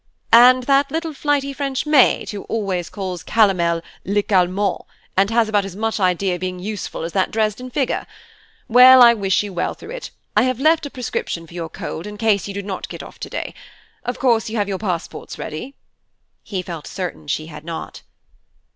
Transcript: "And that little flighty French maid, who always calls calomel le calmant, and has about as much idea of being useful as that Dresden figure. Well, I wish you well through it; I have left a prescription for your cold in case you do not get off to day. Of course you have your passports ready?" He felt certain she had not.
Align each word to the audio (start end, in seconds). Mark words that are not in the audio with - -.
"And 0.33 0.63
that 0.63 0.89
little 0.89 1.13
flighty 1.13 1.53
French 1.53 1.85
maid, 1.85 2.31
who 2.31 2.41
always 2.45 2.89
calls 2.89 3.21
calomel 3.21 3.83
le 4.03 4.23
calmant, 4.23 4.81
and 5.15 5.29
has 5.29 5.47
about 5.47 5.63
as 5.63 5.75
much 5.75 5.99
idea 5.99 6.33
of 6.33 6.41
being 6.41 6.57
useful 6.57 7.03
as 7.03 7.11
that 7.11 7.29
Dresden 7.29 7.69
figure. 7.69 8.07
Well, 8.67 8.99
I 9.03 9.13
wish 9.13 9.43
you 9.43 9.53
well 9.53 9.75
through 9.75 9.91
it; 9.91 10.09
I 10.35 10.41
have 10.41 10.59
left 10.59 10.87
a 10.87 10.89
prescription 10.89 11.45
for 11.45 11.53
your 11.53 11.69
cold 11.69 12.07
in 12.07 12.17
case 12.17 12.47
you 12.47 12.53
do 12.55 12.63
not 12.63 12.89
get 12.89 13.03
off 13.03 13.19
to 13.19 13.29
day. 13.29 13.53
Of 14.03 14.17
course 14.17 14.49
you 14.49 14.57
have 14.57 14.67
your 14.67 14.79
passports 14.79 15.37
ready?" 15.37 15.75
He 16.41 16.63
felt 16.63 16.87
certain 16.87 17.27
she 17.27 17.45
had 17.45 17.63
not. 17.63 18.01